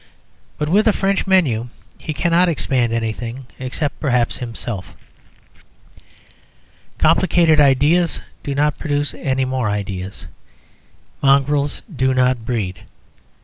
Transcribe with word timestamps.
But 0.57 0.67
with 0.67 0.87
a 0.87 0.93
French 0.93 1.27
menu 1.27 1.69
he 1.99 2.11
cannot 2.11 2.49
expand 2.49 2.91
anything; 2.91 3.45
except 3.59 3.99
perhaps 3.99 4.39
himself. 4.39 4.95
Complicated 6.97 7.59
ideas 7.59 8.19
do 8.41 8.55
not 8.55 8.79
produce 8.79 9.13
any 9.13 9.45
more 9.45 9.69
ideas. 9.69 10.25
Mongrels 11.21 11.83
do 11.95 12.15
not 12.15 12.45
breed. 12.47 12.79